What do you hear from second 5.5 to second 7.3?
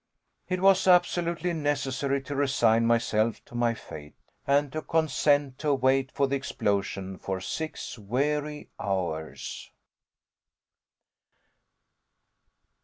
to wait for the explosion